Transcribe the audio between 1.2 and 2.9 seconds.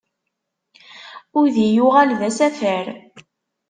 Udi yuɣal d asafar.